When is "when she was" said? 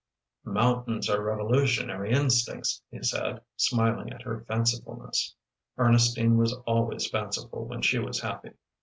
7.65-8.19